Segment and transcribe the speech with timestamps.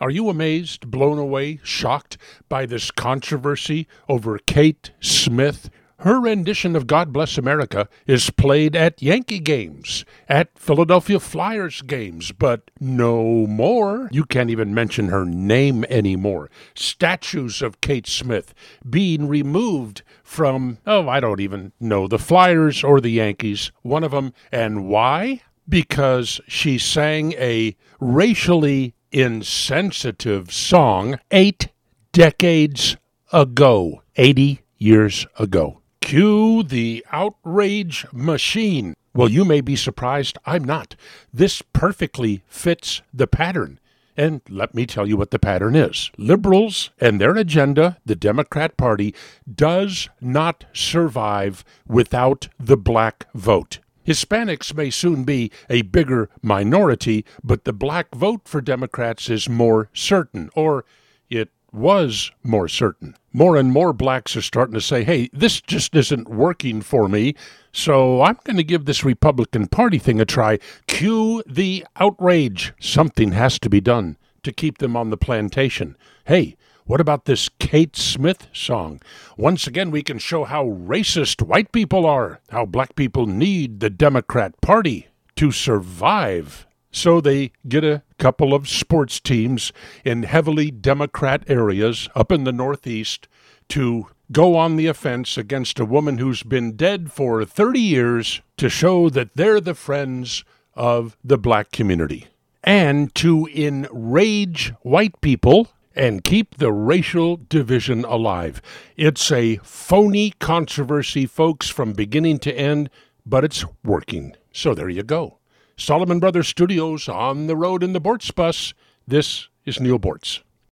[0.00, 5.70] Are you amazed, blown away, shocked by this controversy over Kate Smith?
[5.98, 12.32] Her rendition of God Bless America is played at Yankee games, at Philadelphia Flyers games,
[12.32, 14.08] but no more.
[14.10, 16.50] You can't even mention her name anymore.
[16.74, 18.52] Statues of Kate Smith
[18.90, 24.10] being removed from, oh, I don't even know, the Flyers or the Yankees, one of
[24.10, 24.34] them.
[24.50, 25.42] And why?
[25.68, 31.68] Because she sang a racially insensitive song eight
[32.10, 32.96] decades
[33.32, 35.80] ago, 80 years ago.
[36.00, 38.94] Cue the outrage machine.
[39.14, 40.36] Well, you may be surprised.
[40.44, 40.96] I'm not.
[41.32, 43.78] This perfectly fits the pattern.
[44.16, 46.10] And let me tell you what the pattern is.
[46.18, 49.14] Liberals and their agenda, the Democrat Party,
[49.52, 53.78] does not survive without the black vote.
[54.06, 59.88] Hispanics may soon be a bigger minority, but the black vote for Democrats is more
[59.94, 60.84] certain, or
[61.30, 63.16] it was more certain.
[63.32, 67.34] More and more blacks are starting to say, hey, this just isn't working for me,
[67.72, 70.58] so I'm going to give this Republican Party thing a try.
[70.86, 72.72] Cue the outrage.
[72.78, 75.96] Something has to be done to keep them on the plantation.
[76.26, 79.00] Hey, what about this Kate Smith song?
[79.38, 83.88] Once again, we can show how racist white people are, how black people need the
[83.88, 86.66] Democrat Party to survive.
[86.92, 89.72] So they get a couple of sports teams
[90.04, 93.28] in heavily Democrat areas up in the Northeast
[93.70, 98.68] to go on the offense against a woman who's been dead for 30 years to
[98.68, 100.44] show that they're the friends
[100.74, 102.26] of the black community
[102.62, 108.60] and to enrage white people and keep the racial division alive.
[108.96, 112.90] It's a phony controversy, folks, from beginning to end,
[113.24, 114.34] but it's working.
[114.52, 115.38] So there you go.
[115.76, 118.74] Solomon Brothers Studios on the road in the Boortz bus.
[119.06, 120.40] This is Neal Boortz.